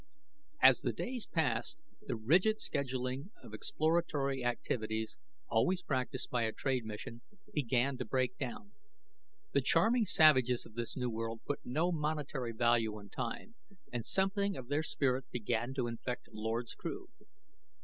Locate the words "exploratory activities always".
3.53-5.83